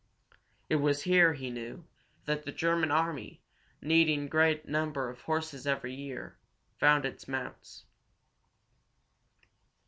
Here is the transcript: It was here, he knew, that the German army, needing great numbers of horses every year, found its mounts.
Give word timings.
It 0.67 0.77
was 0.77 1.03
here, 1.03 1.33
he 1.33 1.51
knew, 1.51 1.85
that 2.25 2.41
the 2.41 2.51
German 2.51 2.89
army, 2.89 3.39
needing 3.83 4.27
great 4.27 4.67
numbers 4.67 5.11
of 5.15 5.21
horses 5.21 5.67
every 5.67 5.93
year, 5.93 6.39
found 6.79 7.05
its 7.05 7.27
mounts. 7.27 7.85